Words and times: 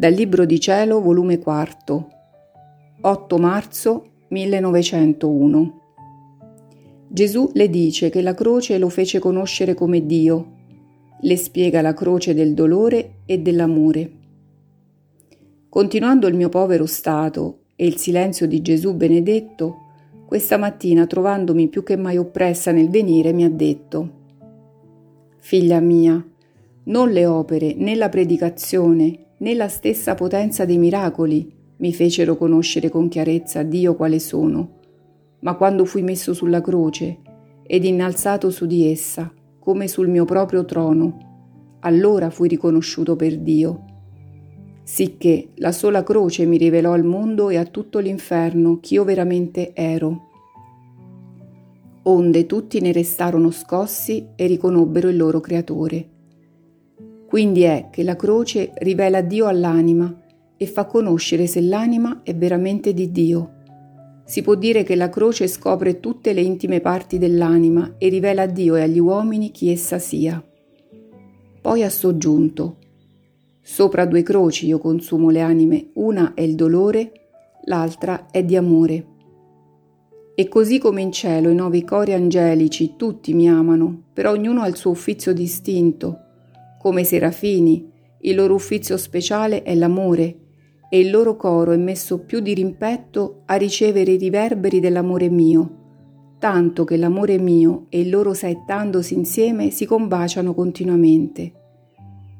Dal 0.00 0.14
Libro 0.14 0.46
di 0.46 0.58
Cielo, 0.58 1.02
volume 1.02 1.38
4, 1.38 2.08
8 3.02 3.36
marzo 3.36 4.04
1901. 4.28 5.80
Gesù 7.06 7.50
le 7.52 7.68
dice 7.68 8.08
che 8.08 8.22
la 8.22 8.32
croce 8.32 8.78
lo 8.78 8.88
fece 8.88 9.18
conoscere 9.18 9.74
come 9.74 10.06
Dio, 10.06 10.52
le 11.20 11.36
spiega 11.36 11.82
la 11.82 11.92
croce 11.92 12.32
del 12.32 12.54
dolore 12.54 13.16
e 13.26 13.40
dell'amore. 13.40 14.10
Continuando 15.68 16.28
il 16.28 16.34
mio 16.34 16.48
povero 16.48 16.86
stato 16.86 17.64
e 17.76 17.84
il 17.84 17.98
silenzio 17.98 18.48
di 18.48 18.62
Gesù 18.62 18.94
benedetto, 18.94 19.76
questa 20.24 20.56
mattina, 20.56 21.06
trovandomi 21.06 21.68
più 21.68 21.82
che 21.82 21.98
mai 21.98 22.16
oppressa 22.16 22.72
nel 22.72 22.88
venire, 22.88 23.34
mi 23.34 23.44
ha 23.44 23.50
detto, 23.50 24.10
Figlia 25.36 25.78
mia, 25.80 26.26
non 26.84 27.10
le 27.10 27.26
opere 27.26 27.74
né 27.74 27.94
la 27.96 28.08
predicazione 28.08 29.26
né 29.40 29.54
la 29.54 29.68
stessa 29.68 30.14
potenza 30.14 30.64
dei 30.64 30.78
miracoli 30.78 31.50
mi 31.78 31.92
fecero 31.94 32.36
conoscere 32.36 32.90
con 32.90 33.08
chiarezza 33.08 33.62
Dio 33.62 33.94
quale 33.94 34.18
sono, 34.18 34.78
ma 35.40 35.54
quando 35.54 35.84
fui 35.84 36.02
messo 36.02 36.34
sulla 36.34 36.60
croce 36.60 37.18
ed 37.62 37.84
innalzato 37.84 38.50
su 38.50 38.66
di 38.66 38.90
essa, 38.90 39.32
come 39.58 39.88
sul 39.88 40.08
mio 40.08 40.26
proprio 40.26 40.64
trono, 40.64 41.78
allora 41.80 42.28
fui 42.28 42.48
riconosciuto 42.48 43.16
per 43.16 43.38
Dio. 43.38 43.84
Sicché 44.82 45.50
la 45.56 45.72
sola 45.72 46.02
croce 46.02 46.44
mi 46.44 46.58
rivelò 46.58 46.92
al 46.92 47.04
mondo 47.04 47.48
e 47.48 47.56
a 47.56 47.64
tutto 47.64 47.98
l'inferno 47.98 48.80
ch'io 48.80 49.04
veramente 49.04 49.72
ero. 49.72 50.28
Onde 52.02 52.44
tutti 52.44 52.80
ne 52.80 52.92
restarono 52.92 53.50
scossi 53.50 54.30
e 54.34 54.46
riconobbero 54.46 55.08
il 55.08 55.16
loro 55.16 55.40
creatore. 55.40 56.19
Quindi 57.30 57.62
è 57.62 57.90
che 57.92 58.02
la 58.02 58.16
croce 58.16 58.72
rivela 58.78 59.20
Dio 59.20 59.46
all'anima 59.46 60.12
e 60.56 60.66
fa 60.66 60.84
conoscere 60.86 61.46
se 61.46 61.60
l'anima 61.60 62.22
è 62.24 62.34
veramente 62.34 62.92
di 62.92 63.12
Dio. 63.12 63.52
Si 64.24 64.42
può 64.42 64.56
dire 64.56 64.82
che 64.82 64.96
la 64.96 65.08
croce 65.08 65.46
scopre 65.46 66.00
tutte 66.00 66.32
le 66.32 66.40
intime 66.40 66.80
parti 66.80 67.18
dell'anima 67.18 67.94
e 67.98 68.08
rivela 68.08 68.42
a 68.42 68.46
Dio 68.46 68.74
e 68.74 68.82
agli 68.82 68.98
uomini 68.98 69.52
chi 69.52 69.70
essa 69.70 70.00
sia. 70.00 70.44
Poi 71.60 71.84
ha 71.84 71.88
soggiunto, 71.88 72.78
sopra 73.62 74.06
due 74.06 74.24
croci 74.24 74.66
io 74.66 74.80
consumo 74.80 75.30
le 75.30 75.40
anime, 75.40 75.90
una 75.94 76.34
è 76.34 76.40
il 76.40 76.56
dolore, 76.56 77.12
l'altra 77.66 78.26
è 78.32 78.42
di 78.42 78.56
amore. 78.56 79.06
E 80.34 80.48
così 80.48 80.80
come 80.80 81.00
in 81.00 81.12
cielo 81.12 81.48
i 81.48 81.54
nuovi 81.54 81.84
cori 81.84 82.12
angelici 82.12 82.94
tutti 82.96 83.34
mi 83.34 83.48
amano, 83.48 84.06
però 84.12 84.32
ognuno 84.32 84.62
ha 84.62 84.66
il 84.66 84.74
suo 84.74 84.90
uffizio 84.90 85.32
distinto, 85.32 86.24
come 86.80 87.02
i 87.02 87.04
serafini, 87.04 87.92
il 88.22 88.34
loro 88.34 88.54
uffizio 88.54 88.96
speciale 88.96 89.62
è 89.62 89.74
l'amore. 89.74 90.36
E 90.88 90.98
il 90.98 91.10
loro 91.10 91.36
coro 91.36 91.72
è 91.72 91.76
messo 91.76 92.20
più 92.20 92.40
di 92.40 92.54
rimpetto 92.54 93.42
a 93.44 93.56
ricevere 93.56 94.12
i 94.12 94.16
riverberi 94.16 94.80
dell'amore 94.80 95.28
mio, 95.28 95.76
tanto 96.38 96.84
che 96.84 96.96
l'amore 96.96 97.38
mio 97.38 97.84
e 97.90 98.00
il 98.00 98.08
loro 98.08 98.32
saettandosi 98.32 99.12
insieme 99.12 99.68
si 99.68 99.84
combaciano 99.84 100.54
continuamente. 100.54 101.52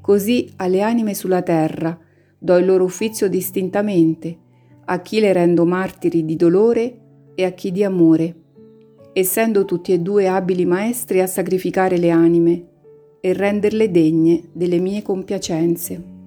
Così 0.00 0.52
alle 0.56 0.82
anime 0.82 1.14
sulla 1.14 1.42
terra 1.42 1.98
do 2.38 2.56
il 2.56 2.64
loro 2.64 2.84
uffizio 2.84 3.28
distintamente, 3.28 4.38
a 4.84 5.00
chi 5.00 5.18
le 5.18 5.32
rendo 5.32 5.66
martiri 5.66 6.24
di 6.24 6.36
dolore 6.36 6.98
e 7.34 7.44
a 7.44 7.50
chi 7.50 7.72
di 7.72 7.82
amore, 7.82 8.34
essendo 9.12 9.64
tutti 9.64 9.92
e 9.92 9.98
due 9.98 10.28
abili 10.28 10.64
maestri 10.64 11.20
a 11.20 11.26
sacrificare 11.26 11.98
le 11.98 12.10
anime, 12.10 12.66
e 13.20 13.32
renderle 13.32 13.90
degne 13.90 14.42
delle 14.52 14.78
mie 14.78 15.02
compiacenze. 15.02 16.17